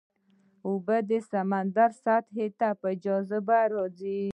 اوبه 0.67 0.97
د 1.09 1.11
سمندر 1.31 1.89
سطحې 2.03 2.47
ته 2.59 2.69
په 2.81 2.89
جاذبه 3.03 3.59
راځي. 3.71 4.21